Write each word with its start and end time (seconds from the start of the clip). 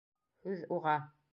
Һүҙ— 0.47 0.63
уға: 0.79 0.97